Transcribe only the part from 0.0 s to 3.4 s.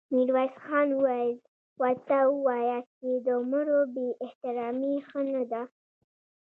ميرويس خان وويل: ورته وواياست چې د